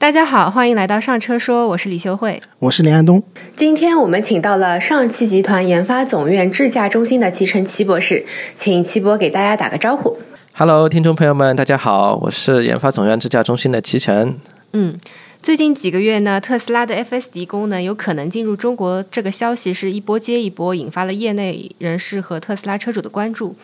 [0.00, 3.22] 大家好，欢迎来到上车说，我是李修慧，我是林安东。
[3.54, 8.24] 今天我们请到了上汽集团研发总院智驾中心的齐晨齐博士，
[8.54, 10.16] 请齐博给大家打个招呼。
[10.54, 14.38] Hello，听众朋友们，大家好，我是研发总院智驾中心的齐晨。
[14.72, 14.98] 嗯，
[15.42, 23.54] 最近几个月呢，特斯拉的 FSD 功能有可能进入中国，这个消息是一波接一波，引发了业内人士和特斯拉车主的关注。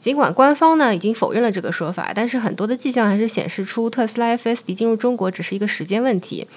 [0.00, 6.48] 尽管官方呢已经否认了这个说法，但是很多的迹象还是显示出特斯拉 FSD 进入中国只是一个时间问题。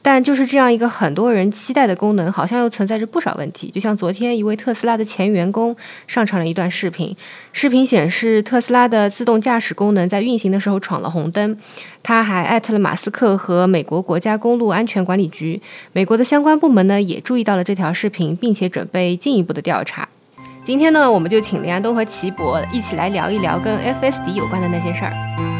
[0.00, 3.68] 但就是这样一个很多人期待的功能，好像又存在着不少问题。
[3.70, 7.14] 就像昨天一位特斯拉的前员工上传了一段视频，
[7.52, 11.58] 视频显示特斯拉的自动驾驶功能在运行的时候闯了红灯。
[12.02, 15.60] 他还艾特了马斯克和美国国家公路安全管理局，
[15.92, 20.08] 美国的相关部门呢也注意到了这条视频，并且准备进一步的调查。
[20.66, 25.55] 今天呢，我们就请林安东和齐博一起来聊一聊跟 FSD 有关的那些事儿。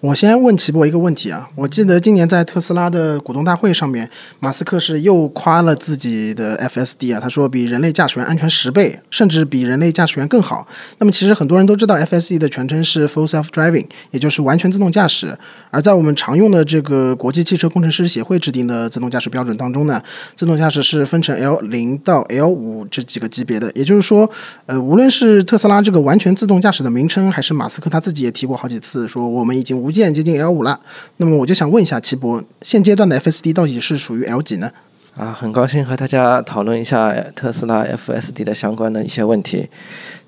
[0.00, 10.64] 我先问齐博一个问题啊，我记得今年在特斯拉的股东大会上面，马斯克是又夸了自己的 FSD 啊，他说比人类驾驶员安全十倍，甚至比人类驾驶员更好。
[10.98, 15.36] 那么其实很多人都知道 FSD 的全称是 Full Self Driving，也就是完全自动驾驶。
[15.72, 20.00] 而在我们常用的这个国际汽车工程师协会制定的自动驾驶标准当中呢，
[20.36, 23.68] 自动驾驶是分成 L 零到 L 五这几个级别的。
[23.74, 24.30] 也就是说，
[24.66, 29.87] 呃，无论是特斯拉这个完全自动驾驶的名称，还是马斯克他自己也提过好几次，说我们已经无。
[29.88, 30.78] 逐渐接近 L 五了，
[31.16, 34.70] 那么我就想问一下齐博，现阶段的 FSD 到底是属于 L 几呢？
[35.16, 39.70] 啊，很高兴和大家讨论一下特斯拉 FSD 的相关的一些问题。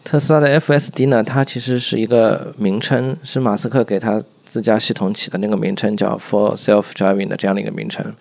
[0.02, 8.14] 特斯拉的 FSD 呢，它其实是一个名称，是马斯克给他自家系统起的那个名称，叫 For Self Driving 的这样的一个名称。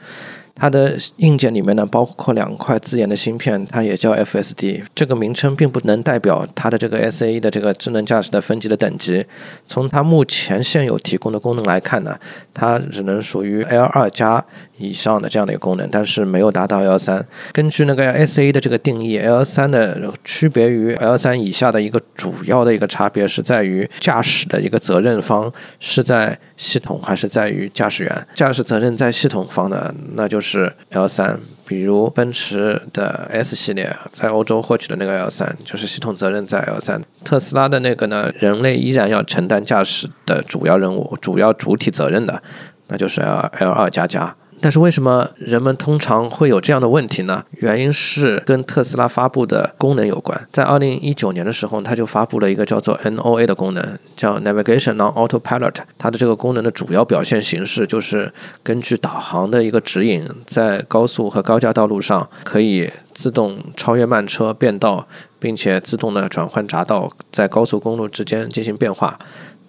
[0.59, 4.83] 它的硬件里面呢，包括两块自研的芯片，它也叫 FSD。
[4.93, 9.25] 这个名称并不能代表它的这个 SAE 的这个智能驾驶的分级的等级。
[9.65, 12.19] 从它目前现有提供的功能来看呢，
[12.53, 14.45] 它只能属于 L 二加。
[14.79, 17.23] 以上的这样的一个功能，但是没有达到 L 三。
[17.51, 28.27] 根据那个 S A 的这个定义，L 三的区别于 L 三以下的一个主要的一个差别是在于驾驶的一个责任方是在系统还是在于驾驶员。
[28.33, 31.39] 驾驶责任在系统方的，那就是 L 三。
[31.65, 36.99] 比如奔驰的 S 系列在欧洲获取的那个 L 三，就是系统责任在 L 三。
[37.23, 42.41] 特斯拉的那个呢，人类依然要承担驾驶的主要任务、主要主体责任的，
[42.87, 44.35] 那就是 L L 二加加。
[44.61, 47.43] 但是为什么人们通常会有这样的问题呢？
[47.51, 50.47] 原因是跟特斯拉发布的功能有关。
[50.51, 55.75] 在二零一九年的时候，它就发布了一个叫做 NOA 的功能，叫 Navigation on Autopilot。
[55.97, 58.31] 它的这个功能的主要表现形式就是
[58.61, 65.07] 根据导航的一个指引，在高速和高架道路上可以自动超越慢车变道，
[65.39, 69.17] 并且自动的转换匝道，在高速公路之间进行变化。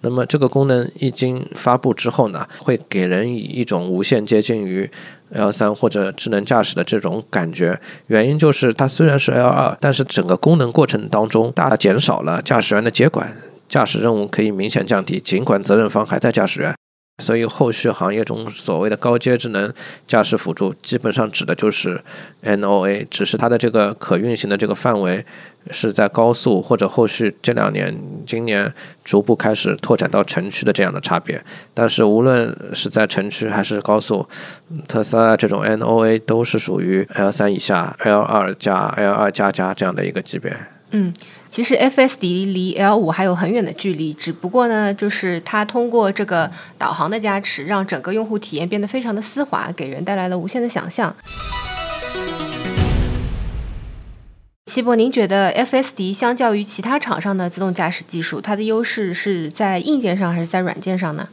[0.01, 4.89] 那么这个功能一经发布之后呢，会给人以一种无限接近于
[5.31, 7.79] L 三或者智能驾驶的这种感觉。
[8.07, 13.37] 原因就是它虽然是 L 二，但是整个功能过程当中大大减少了驾驶员的接管，
[13.69, 16.80] 驾驶任务可以明显降低，尽管责任方还在驾驶员。
[17.19, 19.71] 所以后续行业中所谓的高阶智能
[20.07, 22.01] 驾驶辅助，基本上指的就是
[22.41, 25.23] NOA，只是它的这个可运行的这个范围
[25.69, 27.95] 是在高速或者后续这两年、
[28.25, 28.73] 今年
[29.03, 31.39] 逐步开始拓展到城区的这样的差别。
[31.75, 34.27] 但是无论是在城区还是高速，
[34.87, 40.55] 特斯拉这种 NOA 都是属于 L 三以下、L 二加、L 二加加这样的一个级别。
[40.89, 41.13] 嗯。
[41.51, 51.13] 其实 FSD 离 L 五还有很远的距离，只不过呢，就是它通过这个导航的加持，让整个用户体验变得非常的丝滑，给人带来了无限的想象。
[54.67, 61.27] 齐博，您觉得 FSD 相较于其他厂商的自动驾驶技术，它的优势是在硬件上还是在软件上呢？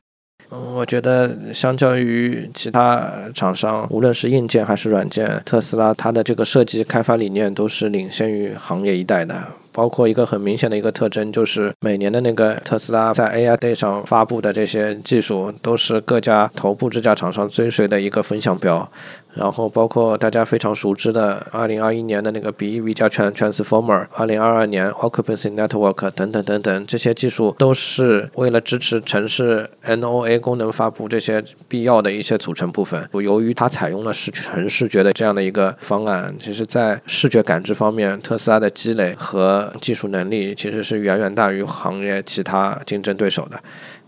[0.50, 9.46] 我觉得相较于其他厂商，无论是硬件还是软件，特斯拉它的这个设计开发理念都是领先于行业一代的。
[9.78, 18.90] 包括一个很明显的一个特征，就是每年的那个特斯拉在 AI Day 上发布的这些技术，都是各家头部智驾厂商追随的一个风向标。
[19.34, 33.08] 然后包括大家非常熟知的2021年的那个 BEV 加全 Transformer，2022 年 Occupancy Network 等等等等，这些技术都是为了支持城市 NOA 功能发布这些必要的一些组成部分。
[33.12, 43.60] 由于它采用了视全视觉的这样的一个方案，其实在视觉感知方面，特斯拉的积累和技术能力其实是远远大于行业其他竞争对手的。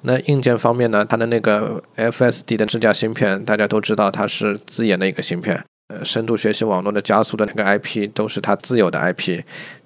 [0.03, 1.05] 那硬件方面呢？
[1.05, 5.63] 它的那个 FSD 的支架芯片，大家都知道它是自研的一个芯片。
[5.93, 9.41] 呃深度学习网络的加速的那个 IP 都是它自有的 IP。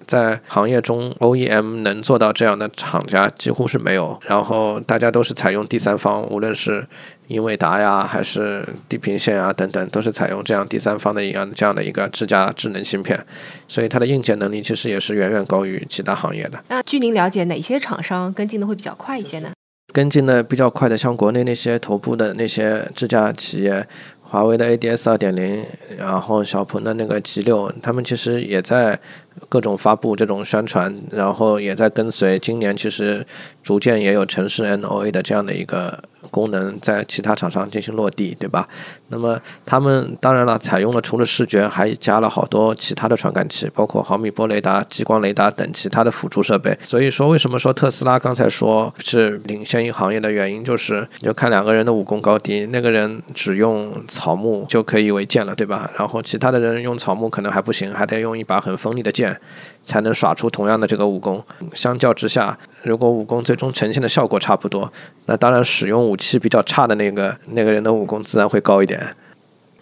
[0.05, 4.19] 在行业中，OEM 能做到这样的厂家几乎是没有。
[4.27, 6.87] 然后大家都是采用第三方，无论是
[7.25, 13.19] 英伟达呀，还是地平线啊等等，都是采用这样第三方的一样这样的一个自家智能芯片。
[13.67, 16.63] 所以它的硬件能力其实也是远远高于其他行业的。
[16.67, 19.49] 那据您了解，哪些厂商跟进的会比较快一些呢？
[19.95, 23.87] 跟进的比较快的，像国内那些头部的那些智驾企业。
[24.27, 25.63] 华为的 ADS 二点零，
[25.97, 28.99] 然后小鹏的那个 G 六，他们其实也在
[29.47, 32.37] 各种发布这种宣传，然后也在跟随。
[32.39, 33.25] 今年其实
[33.63, 36.03] 逐渐也有城市 NOA 的这样的一个。
[36.31, 38.67] 功能在其他厂商进行落地，对吧？
[39.09, 46.77] 那么他们当然了，采用了除了视觉，还加了好多其他的传感器，包括毫米波雷达、激光雷达等其他的辅助设备。
[46.83, 55.89] 所以说，为什么说特斯拉刚才说是领先于行业的原因，就是你就看两个人的武功高低，那个人只用草木就可以为剑了，对吧？
[55.97, 59.39] 然后其他的人用草木可能还不行，还得用一把很锋利的剑。
[59.85, 61.41] 才能耍出同样的这个武功。
[61.73, 64.91] 相较之下，如果武功最终呈现的效果差不多，
[65.27, 69.15] 那当然使用武器比较差的那个那个人的武功自然会高一点。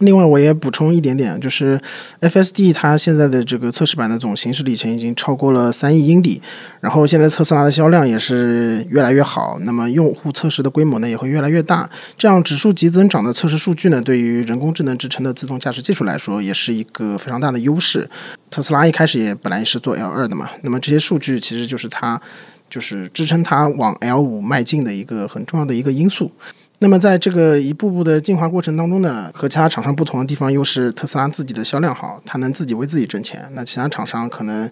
[0.03, 1.79] 另外，我也补充一点点，就是
[2.21, 6.41] FSD 它现在的这个测试版的总行驶里程已经超过了三亿英里，
[6.79, 18.09] 然后现在特斯拉的销量也是越来越好，那么用户测试的规模呢也会越来越大，这样指数级增长的测试数据呢，对于人工智能支撑的自动驾驶技术来说，也是一个非常大的优势。
[18.49, 22.21] 特斯拉一开始也本来是做 L 二的嘛，那么这些数据其实就是它
[22.69, 26.31] 就是支撑它往 L 五迈进的一个很重要的一个因素。
[26.83, 33.49] 那么在这个一步步的进化过程当中呢，和其他厂商不同的地方，又是特斯拉自己的销量好，它能自己为自己挣钱。
[33.53, 34.69] 那其他厂商可能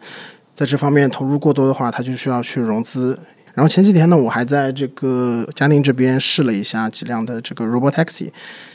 [0.53, 3.17] 在这方面投入过多的话，它就需要去融资。
[3.53, 8.29] 然后前几天呢，我还在这个嘉宁这边试了一下几辆的这个 Robotaxi，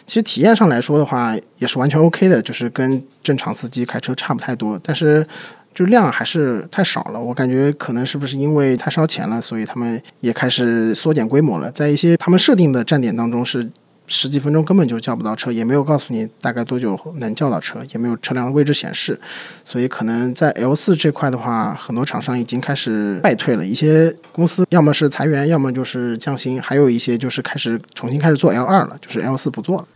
[0.07, 5.27] 其实体验上来说的话，也是完全 OK 的，就是跟正常司机开车差不太多，但是。
[5.77, 11.71] 就量还是太少了，我感觉可能是不是因为太烧钱了，所以他们也开始缩减规模了。
[11.71, 13.69] 在一些他们设定的站点当中，是
[14.07, 19.21] 十几分钟根本就叫不到车，也没有告诉你大概多久能叫到车，也没有车辆的位置显示。
[19.67, 23.67] 所以可能在 L 四这块的话，很多厂商已经开始败退了。
[23.67, 29.87] 一些公司要么是裁员，要么就是降薪，还有一些就是开始重新开始做 L 二了，就是 L 四不做了。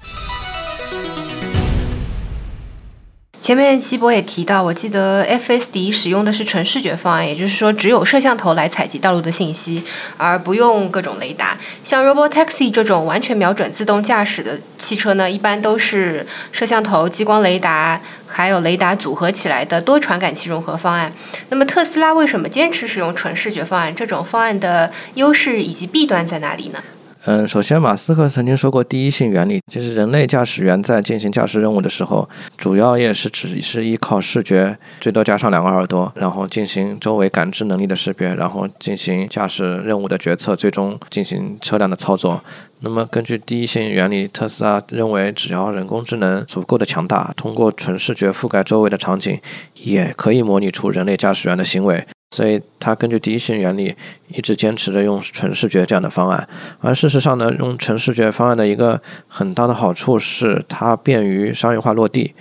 [3.41, 9.83] 前面齐博也提到，我记得 FSD 使用的是纯视觉方案，也就是说只有摄像头来采集道路的信息，
[10.19, 11.57] 而不用各种雷达。
[11.83, 21.11] 像 Robotaxi 这种完全瞄准自动驾驶的汽车呢，一般都是摄像头、激光雷达还有雷达组合起来的多传感器融合方案。
[21.49, 23.95] 那么特斯拉为什么坚持使用纯视觉方案？
[23.95, 26.83] 这种方案的优势以及弊端在哪里呢？
[27.27, 32.27] 嗯，首先，马斯克曾经说过第一性原理，就是人类驾驶员在进行驾驶任务的时候，
[32.57, 42.43] 主要也是只是依靠视觉，最多加上两个耳朵，然后进行周围感知能力的识别，然后进行驾驶任务的决策，最终进行车辆的操作。
[42.79, 49.39] 那么，根据第一性原理，特斯拉认为，只要人工智能足够的强大，通过纯视觉覆盖周围的场景，
[49.75, 52.07] 也可以模拟出人类驾驶员的行为。
[52.33, 53.95] 所以，他根据第一性原理，
[54.29, 56.49] 一直坚持着用纯视觉这样的方案。
[56.79, 62.33] 而事实上呢，用纯视觉方案的一个很大的好处是，它便于商业化落地。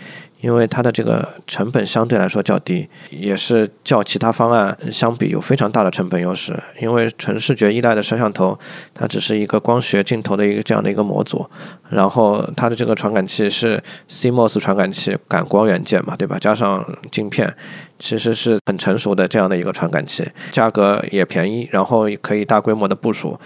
[0.42, 6.58] 因为它的这个成本相对来说较低，也是较其他方案相比有非常大的成本优势。
[6.82, 8.58] 因为纯视觉依赖的摄像头，
[8.94, 11.46] 它只是一个光学镜头的一个这样的一个模组，
[11.90, 16.38] 然后它的这个传感器是 CMOS 传感器，感光元件嘛，对吧？
[16.40, 17.54] 加上镜片，
[17.98, 23.38] 其实是很成熟的这样的一个传感器，价格也便宜，然后也可以大规模的部署。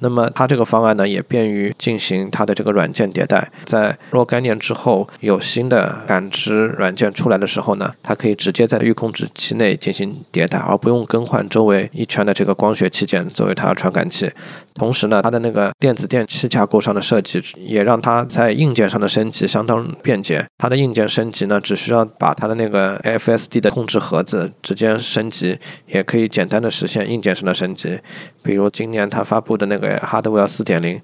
[0.00, 3.50] 那么它这个方案呢，也便于进行它的这个软件迭代。
[3.64, 14.30] 在若干年之后，有新的感知软件出来的时候呢，它可以直接在预控制期内进行迭代，而不用更换周围一圈的这个光学器件作为它的传感器。
[14.74, 20.46] 同时呢，它的那个电子电器架构上的设计，也让它在硬件上的升级相当便捷。
[20.58, 27.98] 它的硬件升级呢，只需要把它的那个 FSD 的控制盒子直接升级，也可以简单的实现硬件上的升级。
[28.44, 29.87] 比如今年它发布的那个。
[29.98, 31.00] Hardware 四点零，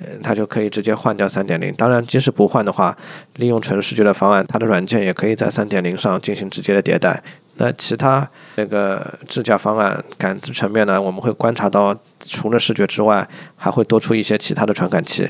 [0.00, 1.72] 呃，它就可以直接换掉三点零。
[1.74, 2.96] 当然，即使不换的话，
[3.36, 7.22] 利用纯视觉的方案，它的软件也可以在三点零上进行直接的迭代。
[7.60, 13.26] 那其他那个智驾方案感知层面呢，我们会观察到，除了视觉之外，
[13.56, 15.28] 还会多出一些其他的传感器。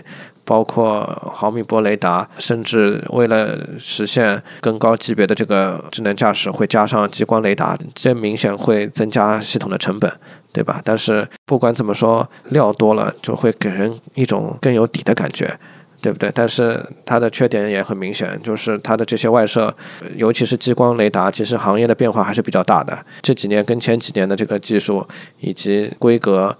[0.48, 10.10] 包括毫米波雷达，甚至为了实现更高级别的这个智能驾驶，会加上激光雷达，这明显会增加系统的成本，
[10.50, 10.80] 对吧？
[10.82, 15.54] 但是不管怎么说，料多了就会给人一种更有底的感觉。
[16.00, 16.30] 对不对？
[16.34, 19.74] 但是它的缺点也很明显，就是它的这些外设，
[20.16, 22.96] 尤其是激光雷达，其实行业的变化还是比较大的。
[23.20, 25.06] 这几年跟前几年的这个技术
[25.40, 26.56] 以及规格，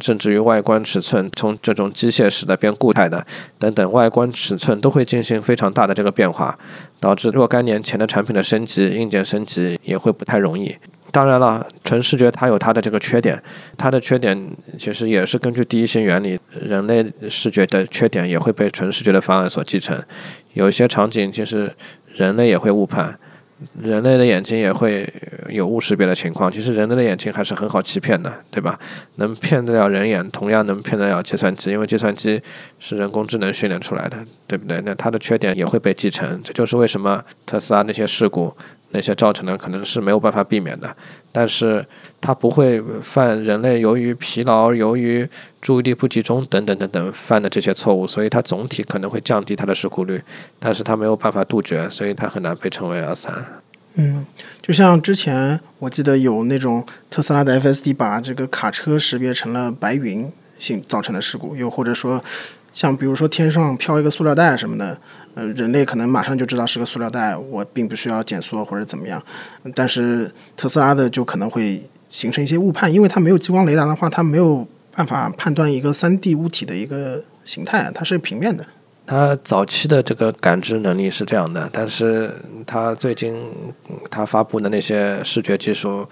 [0.00, 3.26] 甚至于外观尺寸，从这种机械式的变固态的
[3.58, 6.56] 等等，外观尺寸都会进行非常大的这个变化，
[7.00, 10.76] 导致若干年前的产品的升级、硬件升级也会不太容易。
[11.10, 13.42] 当然了，纯视觉它有它的这个缺点，
[13.76, 14.38] 它的缺点
[14.78, 19.98] 其实也是根据第一性原理，人类视觉的缺点也会被纯视觉的方案所继承。
[20.52, 21.72] 有一些场景其实
[22.14, 23.18] 人类也会误判，
[23.80, 25.10] 人类的眼睛也会
[25.48, 26.52] 有误识别的情况。
[26.52, 28.78] 其实人类的眼睛还是很好欺骗的，对吧？
[29.16, 32.40] 能骗得了人眼，同样能骗得了计算机，因为计算机
[32.78, 34.80] 是人工智能训练出来的，对不对？
[34.84, 38.54] 那它的缺点也会被继承，这就是为什么特斯拉那些事故。
[38.90, 40.96] 那些造成的可能是没有办法避免的，
[41.30, 41.84] 但是
[42.20, 45.28] 它不会犯人类由于疲劳、由于
[45.60, 50.22] 注意力不集中等等等等犯的这些错误，所以它总体可能会降低它的事故率，
[50.58, 53.44] 但是它没有办法杜绝，所以它很难被称为 L 三。
[53.96, 54.24] 嗯，
[54.62, 62.24] 就像之前我记得有那种特斯拉的 FSD 把这个卡车识别成了白云性造成的事故，又或者说
[62.72, 64.98] 像比如说天上飘一个塑料袋什么的。
[65.46, 69.22] 人类可能马上就知道是个塑料袋，我并不需要减缩或者怎么样。
[69.74, 78.66] 但是特斯拉的就可能会形成一些误判，因为它没有激光雷达的话，它没有办法判断一个三 D 物体的一个形态，它是平面的。
[79.06, 82.34] 它早期的这个感知能力是这样的，但是
[82.66, 83.34] 它最近
[84.10, 86.06] 它发布的那些视觉技术。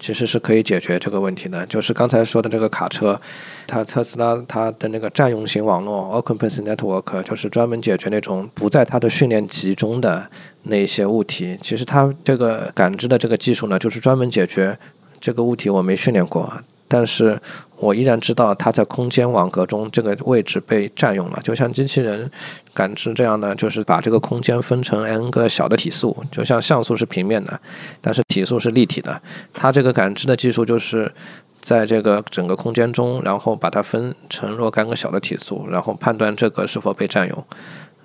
[0.00, 3.20] 其实是可以解决这个问题的，就是刚才说的这个卡车，
[3.66, 10.28] 它特斯拉它的那个占用型网络 （Occupancy Network） 就是专门解决那种不在它的训练集中的
[10.62, 11.58] 那些物体。
[11.60, 14.76] 其实它这个感知的这个技术呢，就是专门解决
[15.20, 16.50] 这个物体我没训练过。
[16.88, 17.40] 但是
[17.80, 22.30] 我依然知道它在空间网格中这个位置被占用了，就像机器人
[22.74, 27.58] 感知这样呢，就是把这个空间分成 n 个小的体素，就像像素是平面的，
[28.00, 29.20] 但是体素是立体的。
[29.54, 31.10] 它这个感知的技术就是
[31.60, 37.44] 在这个整个空间中，然后把它分成若干个小的体素，然后判断这个是否被占用。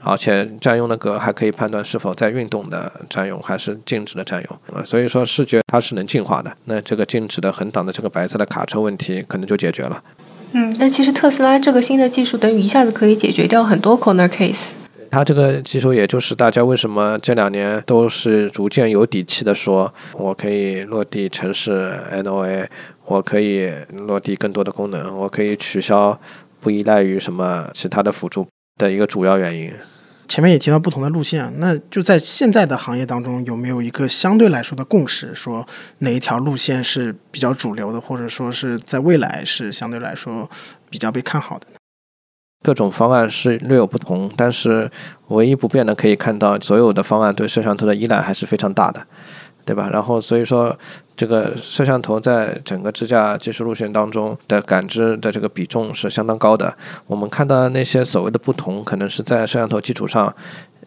[0.05, 6.55] 而且占用的格还可以判断是否在运动的占用还是静止的占用啊，所以说视觉它是能进化的。
[6.65, 10.03] 那这个静止的横挡的这个白色的卡车问题可能就解决了。
[10.51, 14.67] 嗯，但其实特斯拉这个新的技术等于一下子可以解决掉很多 corner case。
[15.11, 22.67] 它这个技术也就是大家为什么这两年都是逐渐有底气的说，我可以落地城市 NOA，
[23.05, 26.19] 我可以落地更多的功能，我可以取消
[26.59, 28.45] 不依赖于什么其他的辅助
[28.77, 29.71] 的一个主要原因。
[30.27, 35.65] 前面也提到不同的路线，那就在现在的行业当中，有没有一个相对来说的共识，说
[35.99, 40.49] 哪一条路线是比较主流的，或者说是在未来是相对来说
[40.89, 41.75] 比较被看好的呢？
[42.63, 44.89] 各种方案是略有不同，但是
[45.27, 49.05] 唯一不变的可以看到，所有的方案对摄像头的依赖还是非常大的。
[49.65, 49.89] 对吧？
[49.91, 50.77] 然后所以说，
[51.17, 56.73] 这个摄像头在整个支架技术路线当中的感知的这个比重是相当高的。
[57.07, 60.33] 我们看到那些所谓的不同，可能是在摄像头基础上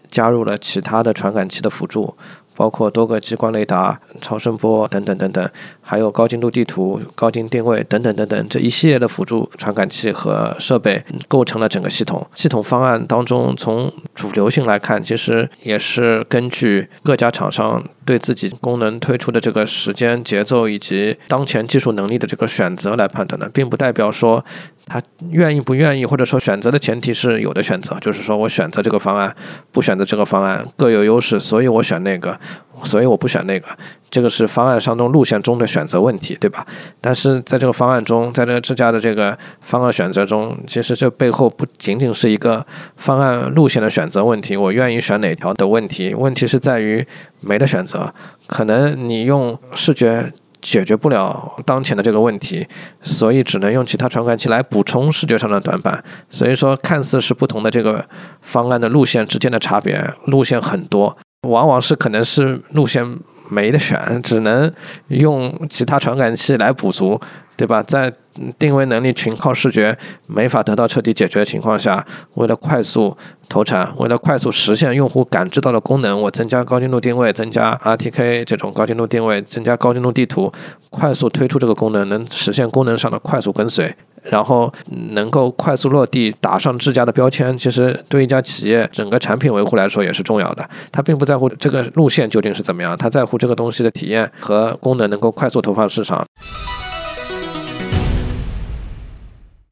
[0.09, 2.15] 加入了其他的传感器的辅助。
[2.59, 5.49] 包括多个激光雷达、超声波等等等等，
[5.81, 12.27] 还有高精度地图、高精定位等等等等，这一系列的辅助传感器和设备构成了整个系统。
[12.35, 24.45] 系统方案当中，从主流性来看，其实也是根据各家厂商对自己功能推出的这个时间、节奏以及当前技术能力的这个选择来判断的，并不代表说。
[24.89, 29.35] 他愿意不愿意，或者说选择的前提是有的选择，就是说我选择这个方案，
[29.71, 32.39] 不选择这个方案各有优势，所以我选那个，
[32.85, 33.69] 所以我不选那个，
[34.11, 36.67] 这个是方案上中路线中的选择问题，对吧？
[37.01, 42.67] 但是在这个方案中，在这个支架的这个方案选择中，其实这背后不仅仅是一个
[42.97, 47.07] 方案路线的选择问题，我愿意选哪条的问题，问题是在于
[47.41, 48.15] 没得选择，
[48.47, 50.33] 可能你用视觉。
[50.61, 52.67] 解决不了当前的这个问题，
[53.03, 56.03] 所以只能用其他传感器来补充视觉上的短板。
[56.29, 58.05] 所以说，看似是不同的这个
[58.43, 61.17] 方案的路线之间的差别，路线很多，
[61.49, 64.71] 往往是可能是路线没得选，只能
[65.09, 67.21] 用其他传感器来补足，
[67.57, 67.83] 对吧？
[67.83, 68.13] 在
[68.59, 72.05] 定位能力全靠视觉没法得到彻底解决的情况下，
[72.35, 73.17] 为了快速
[73.49, 80.53] 投产，为了快速实现用户感知到的功能，我增加高精度定位，增加 RTK 这种高精度定位，增加高精度地图，
[80.91, 84.73] 快速推出这个功能，能实现功能上的快速跟随，然后
[85.15, 87.57] 能够快速落地，打上自家的标签。
[87.57, 90.69] 其实对一家企业整个产品维护来说也是重要的。
[90.93, 96.25] 他并不在乎这个路线究竟是怎么样，他在乎这个东西的体验和功能能够快速投放市场。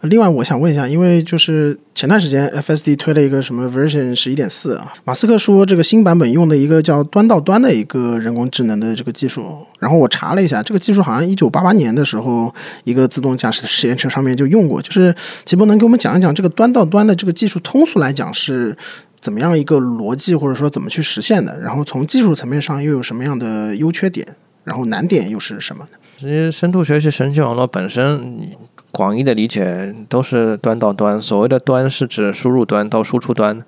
[0.06, 9.44] 另外，我想问一下，因为就是前段时间 FSD 推了一个什么 version 十一点四啊，马斯克说这个新版本用的一个叫端到端的一个人工智能的这个技术，
[9.78, 18.76] 然后我查了一下，这个技术好像一九八八年的时候一个自动驾驶的实验车上面就用过，就是齐博能给我们讲一讲这个端到端的这个技术，通俗来讲是
[19.20, 24.26] 怎么样一个逻辑，或者说怎么去实现的，然后从技术层面上又有什么样的优缺点，
[24.64, 25.98] 然后难点又是什么呢？
[26.18, 28.50] 其实深度学习神经网络本身。
[28.96, 33.62] 广义的理解都是端到端，所谓的端是指输入端到输出端，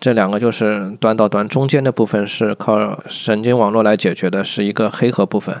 [0.00, 5.54] 这两个就是端到端，中间的部分是靠神经网络来解决的，是一个黑盒部分。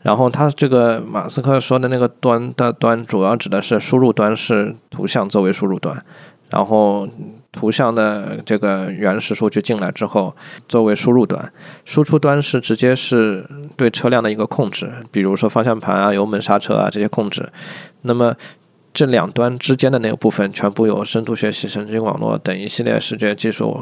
[0.00, 6.02] 然后他这个马斯克说的那个端的端，主要指的是输入端是图像作为输入端，
[6.48, 7.06] 然后
[7.54, 10.34] 图像的这个原始数据进来之后
[10.68, 11.52] 作为输入端，
[11.84, 17.48] 输出端是直接是对车辆的一个控制，比如说方向盘啊、油门、刹车啊这些控制。
[18.02, 18.34] 那么，
[18.92, 23.80] 这两端之间的那个部分，全部由深度学习神经网络等一系列视觉技术、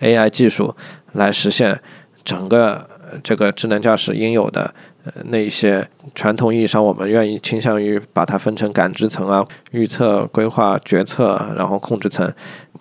[0.00, 0.74] AI 技术
[1.12, 1.80] 来实现
[2.22, 2.88] 整个
[3.22, 12.32] 这个智能驾驶应有的呃那一些传统意义上我们愿意倾向于把它分成感知层啊、预测、规划、决策，然后控制层，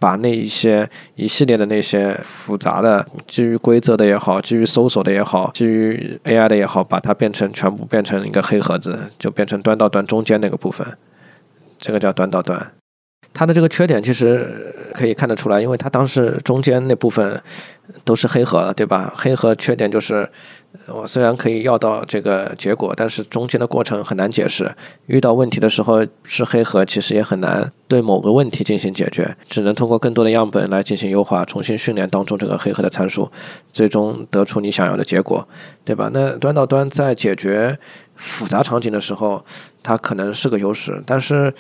[0.03, 10.85] 把那一些一系列的那些复杂的基于规则的也好、基于搜索的也好、基于 AI 的也好，把它变成全部变成一个黑盒子，就变成端到端中间那个部分。
[11.79, 12.73] 这个叫端到端，
[13.33, 17.41] 它的这个缺点其实可以看得出来，因为它当时中间那部分
[18.03, 19.13] 都是黑盒，对吧？
[19.15, 20.29] 黑盒缺点就是，
[20.87, 24.69] 我虽然可以要到这个结果，但是中间的过程很难解释。
[25.05, 33.31] 遇到问题的时候是黑盒，其实也很难对某个问题进行解决，只能通过更多的样本来进行优化，重新训练当中这个黑盒的参数，
[33.71, 35.47] 最终得出你想要的结果，
[35.85, 36.09] 对吧？
[36.13, 37.77] 那端到端在解决
[38.15, 39.43] 复杂场景的时候。
[39.85, 41.53] 它可能是个优势，但是，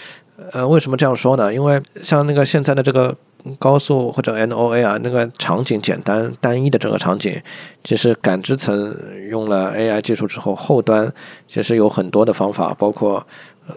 [0.53, 1.53] 呃，为什么这样说呢？
[1.53, 3.13] 因为像那个现在的这个
[3.59, 7.41] 高速或者 NOA 啊，那个场景简单单一的这个场景，
[7.83, 8.95] 其实感知层
[9.29, 11.11] 用了 AI 技术之后，后端
[11.47, 13.25] 其实有很多的方法，包括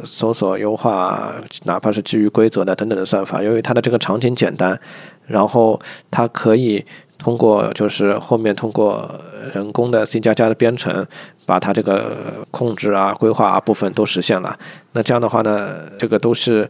[0.05, 1.33] 搜索优化，
[1.65, 3.43] 哪怕是基于规则的等等的算法。
[3.43, 4.79] 由于它的这个场景简单，
[5.27, 5.81] 然后
[6.11, 6.85] 它可以。
[7.19, 9.11] 通过就是后面通过
[9.55, 11.05] 人工的 C 加加的编程，
[11.47, 14.57] 把它这个控制啊、规划啊部分都实现了。
[14.93, 16.69] 那这样的话呢，这个都是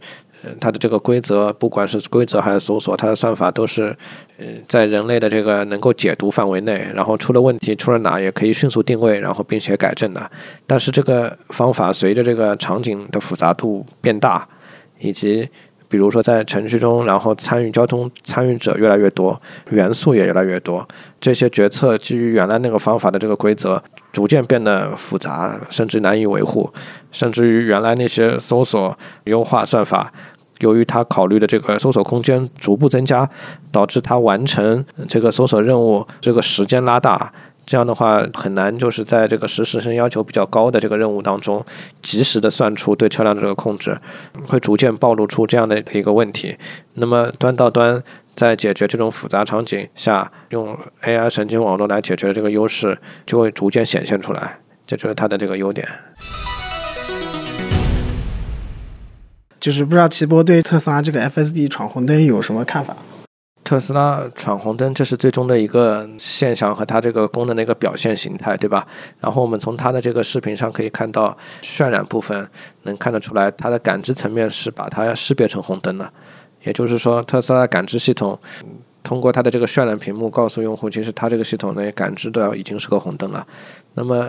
[0.59, 3.95] 它的这个规则，不管是规则还是搜索，它的算法都是
[4.37, 6.87] 呃在人类的这个能够解读范围内。
[6.93, 10.31] 然后出了问题，出了哪也可以迅速定位，然后并且改正的。
[10.65, 14.47] 但是这个方法随着这个场景的复杂度变大，
[14.99, 15.47] 以及
[15.89, 20.85] 比如说，在城市中，然后参与交通参与者越来越多，元素也越来越多，
[21.21, 23.81] 这些决策基于原来那个方法的这个规则，
[24.17, 26.73] 逐渐变得复杂，甚至难以维护，
[27.11, 30.11] 甚至于原来那些搜索优化算法，
[30.61, 33.29] 由于它考虑的这个搜索空间逐步增加，
[33.71, 37.31] 导致它完成这个搜索任务这个时间拉大。
[37.63, 41.63] 这样的话很难，就是在这个实时性要求比较高的这个任务当中，
[42.01, 43.95] 及时的算出对车辆的这个控制，
[44.47, 46.57] 会逐渐暴露出这样的一个问题。
[46.95, 48.01] 那么端到端
[48.37, 52.95] 在解决这种复杂场景下，用 AI 神经网络来解决这个优势，
[53.25, 54.59] 就会逐渐显现出来。
[54.85, 55.87] 这就是它的这个优点。
[59.59, 62.95] 就是不知道齐波对特斯拉这个 FSD 闯红灯有什么看法？
[63.63, 68.85] 特斯拉闯红灯，这是最终的一个现象和它这个功能的一个表现形态，对吧？
[69.19, 72.47] 然后我们从它的这个视频上可以看到，渲染部分
[72.83, 76.13] 能看得出来，它的感知层面是把它识别成红灯的，
[76.63, 78.39] 也就是说，特斯拉感知系统。
[79.03, 83.47] 通过它的这个渲染屏幕告诉用户，其实它这个系统呢感知都要已经是个红灯了。
[83.93, 84.27] 那么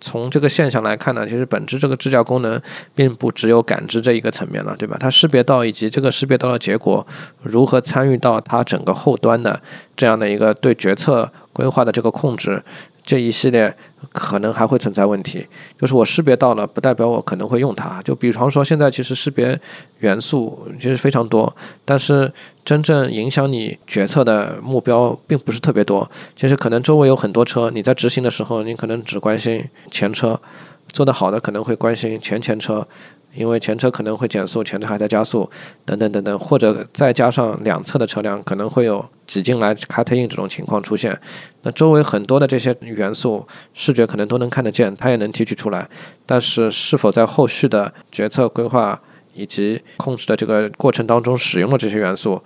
[0.00, 2.60] 从这个现象来看呢，其实本质这个智驾功能
[2.94, 4.96] 并不只有感知这一个层面了，对吧？
[5.00, 7.04] 它识别到以及这个识别到的结果
[7.42, 9.60] 如何参与到它整个后端的
[9.96, 12.62] 这样的一个对决策规划的这个控制。
[13.04, 13.74] 这一系列
[14.12, 15.46] 可能还会存在问题，
[15.80, 18.00] 就是我识别到了，不代表我可能会用它。
[18.02, 19.58] 就比方说，现在其实识别
[19.98, 22.32] 元素其实非常多，但是
[22.64, 26.08] 真正影响你决策的目标并不是特别多。
[26.36, 30.40] 其实可能周围有很多车，你在执行的时候，你可能只关心前车，
[30.88, 32.86] 做得好的可能会关心前前车。
[33.34, 35.48] 因为前车可能会减速，前车还在加速，
[35.86, 41.18] 等等等等，或者再加上两侧的车辆可能会有挤进来 cut in 这种情况出现，
[41.62, 45.88] 那周围很多的这些元素，视觉可能都能看得见，它也能提取出来，
[46.26, 49.00] 但是是否在后续的决策规划
[49.32, 52.42] 以及控制的这个过程当中使用了这些元素，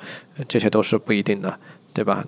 [0.47, 1.59] 这些都是不一定的，
[1.93, 2.25] 对吧？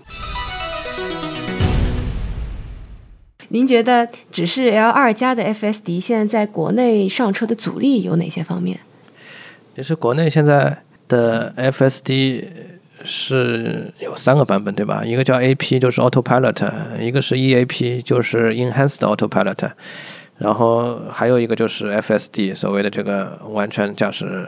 [3.50, 8.80] 您觉得只是 L 二加的 FSD 现在在国内上车的阻力有哪些方面？
[9.76, 12.48] 其实国内现在的 FSD
[13.04, 15.02] 是有三个版本，对吧？
[15.04, 19.70] 一个叫 AP，就是 Autopilot；一个是 EAP，就是 Enhanced Autopilot。
[20.38, 24.46] 然后还有一个就是 FSD，所谓的这个完全驾驶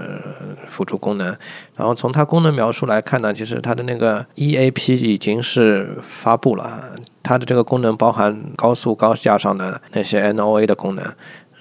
[0.68, 1.26] 辅助功能。
[1.74, 11.04] 然后从它功能描述来看呢，其实它的那个 EAP 已经是发布了，它的这个功能包含高速高架上的那些 NOA 的功能。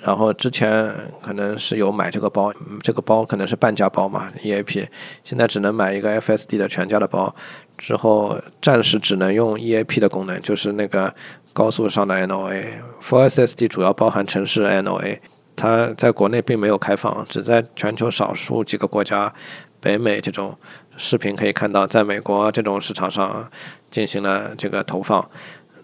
[0.02, 4.88] 然后之前可能是有买这个包，这个包可能是半价包嘛，EAP，
[5.26, 7.36] 现在只能买一个 FSD 的全价的包。
[7.78, 11.14] 之后暂时只能用 EAP 的功能，就是那个
[11.52, 12.66] 高速上的 NOA。
[13.02, 15.20] Full SSD 主要包含城市 NOA，
[15.58, 19.34] 它在国内并没有开放，只在全球少数几个国家，
[19.82, 20.58] 北美这种
[20.96, 23.50] 视频可以看到，在美国这种市场上
[23.92, 25.30] 进行了这个投放。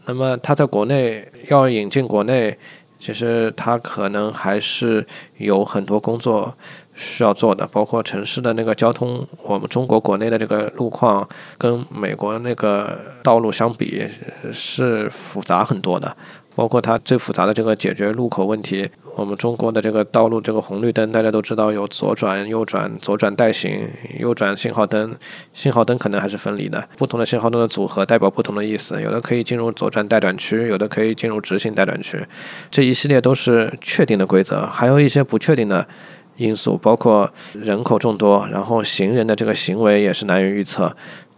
[0.05, 2.57] 那么它在国内要引进国内。
[2.99, 5.05] 其实它可能还是
[5.37, 6.55] 有很多工作
[6.95, 11.27] 需要做的，包括城市的那个交通，我们中国国内的这个路况
[11.57, 14.07] 跟美国那个道路相比
[14.51, 16.15] 是复杂很多的，
[16.55, 18.89] 包括它最复杂的这个解决路口问题。
[19.15, 25.15] 我们中国的这个道路，这个红绿灯大家都知道有左转、右转、左转带行、右转信号灯，
[25.53, 26.85] 信号灯可能还是分离的。
[26.97, 32.21] 不同的信号灯的组合代表不同的意思，有的可以进入左转待转区，有的可以进入直行待转区。
[32.69, 35.87] 这一系列都是确定的规则，还有一些不确定的
[36.35, 40.93] 因素，包括人口众多，然后行人的这个行为也是难以预测。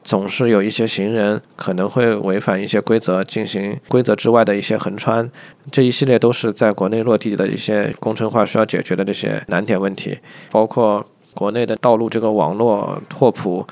[0.08, 5.30] 总是有一些行人可能会违反一些规则，进行规则之外的一些横穿，
[5.70, 10.18] 这一系列都是在国内落地的一些工程化需要解决的这些难点问题，
[10.50, 11.06] 包括
[11.38, 13.64] 国内的道路这个网络拓扑。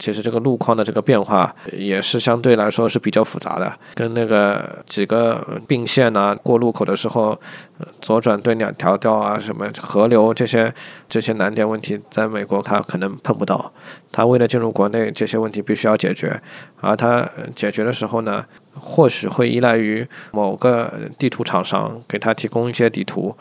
[0.00, 7.38] 其实这个路况的这个变化也是相对来说是比较复杂的，跟那个几个并线啊、过路口的时候
[8.00, 10.72] 左转对两条道啊、什么河流这些
[11.08, 13.70] 这些难点问题，在美国它可能碰不到。
[14.10, 16.40] 它为了进入国内，这些问题必须要解决，
[16.80, 23.36] 而它解决的时候呢，或许会依赖于某个地图厂商给他提供一些地图，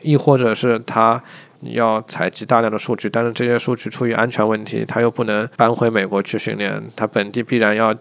[0.00, 1.22] 亦或者是他。
[1.72, 7.94] 要采集大量的数据，但是这些数据出于安全问题，它又不能搬回美国去训练，它本地必然要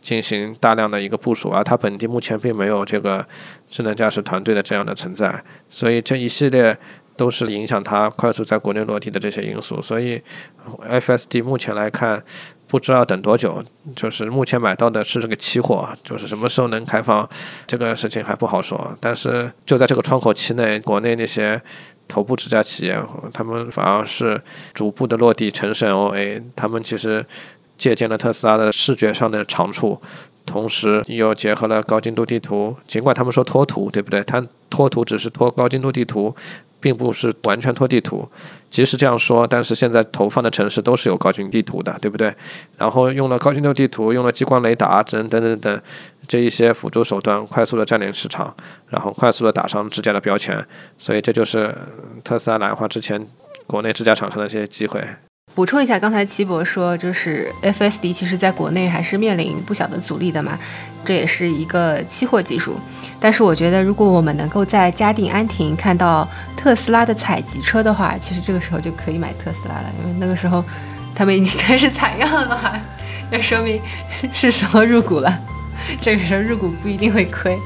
[0.00, 3.26] 进行大量的一个部署，而它本地目前并没有这个
[3.70, 6.76] 智能驾驶团队的这样的存在，所以这一系列
[7.16, 9.82] 都是影响它快速在国内落地的这些因素。
[9.82, 10.20] 所以
[10.88, 12.22] ，FSD 目前来看，
[12.66, 13.62] 不知道等多久，
[13.94, 17.28] 就是目前买到的是这个期货，就是什么时候能开放，
[17.66, 18.96] 这个事情还不好说。
[18.98, 21.60] 但是就在这个窗口期内，国内那些。
[22.12, 24.38] 头部这家企业，他们反而是
[24.74, 27.24] 逐步的落地城市 OA，他们其实
[27.78, 29.98] 借鉴了特斯拉的视觉上的长处，
[30.44, 32.76] 同时又结合了高精度地图。
[32.86, 34.22] 尽管他们说脱图，对不对？
[34.24, 36.36] 它脱图只是脱高精度地图，
[36.82, 38.28] 并不是完全拖地图。
[38.68, 42.34] 即使这样说，但是现在投放的城市都是有高精地图的，对不对？
[42.76, 45.80] 然后用了高精度地图，用了激光雷达等等等等。
[46.28, 48.54] 这一些辅助手段快速的占领市场，
[48.88, 50.64] 然后快速的打上自家的标签，
[50.96, 51.74] 所以这就是
[52.24, 53.26] 特斯拉来化之前
[53.66, 55.02] 国内自家厂商的这些机会。
[55.54, 60.58] 补充一下，刚才齐博说，就是 FSD 其实在国内还是面临不小的阻力的嘛，
[61.04, 62.76] 这也是一个期货技术。
[63.22, 70.64] 但是我觉得，如果我们能够在嘉定安亭看到特斯拉的采集车的话，其实这个时候就可以买特斯拉了，因为那个时候
[71.14, 72.72] 他们已经开始采样了嘛，
[73.30, 73.80] 那说明
[74.32, 75.38] 是时候入股了。
[76.00, 77.56] 这个时候入股不一定会亏，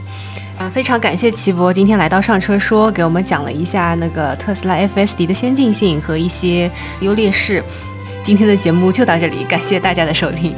[0.59, 7.65] 啊， 非常感谢齐博今天来到上车说，给我们讲了一下那个特斯拉 FSD 的先进性和一些优劣势。
[8.23, 10.55] 今天的节目就到这里，感谢大家的收听。